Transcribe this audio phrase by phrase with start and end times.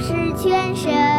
[0.00, 1.09] 是全身。